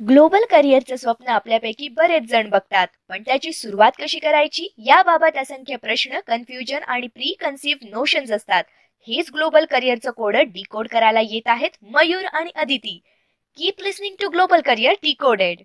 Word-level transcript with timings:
Global 0.00 0.44
करिअरचं 0.50 0.96
स्वप्न 0.96 1.28
आपल्यापैकी 1.28 1.88
बरेच 1.88 2.22
जण 2.22 2.48
बघतात. 2.50 2.86
पण 3.08 3.22
त्याची 3.22 3.52
सुरुवात 3.52 3.92
कशी 3.98 4.18
करायची? 4.18 4.66
याबाबत 4.78 5.36
असंख्य 5.36 5.76
प्रश्न 5.76 6.20
कन्फ्युजन 6.26 6.82
आणि 6.82 7.06
प्री 7.06 7.34
कन्सिव्ह 7.40 7.88
नोशन्स 7.90 8.30
असतात. 8.32 8.64
हेच 9.08 9.30
ग्लोबल 9.34 9.64
करिअरचं 9.64 10.10
कोड 10.10 10.36
डिकोड 10.36 10.88
करायला 10.88 11.20
येत 11.20 11.48
आहेत 11.48 11.76
मयूर 11.82 12.24
आणि 12.24 12.50
Aditi. 12.54 12.98
Keep 13.58 13.80
listening 13.82 14.14
to 14.20 14.28
global 14.28 14.60
career 14.60 14.94
decoded 15.02 15.62